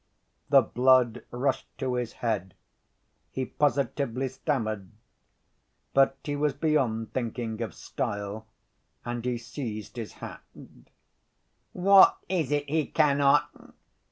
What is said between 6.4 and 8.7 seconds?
beyond thinking of style,